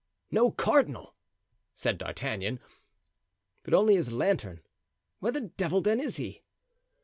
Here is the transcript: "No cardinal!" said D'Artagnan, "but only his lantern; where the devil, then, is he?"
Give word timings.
"No 0.31 0.49
cardinal!" 0.49 1.15
said 1.75 1.99
D'Artagnan, 1.99 2.59
"but 3.61 3.75
only 3.75 3.93
his 3.93 4.11
lantern; 4.11 4.61
where 5.19 5.31
the 5.31 5.41
devil, 5.41 5.79
then, 5.79 5.99
is 5.99 6.17
he?" 6.17 6.41